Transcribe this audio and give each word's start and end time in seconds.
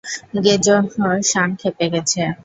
Gojo-san 0.35 1.49
ক্ষেপে 1.59 1.85
গেছে! 1.93 2.21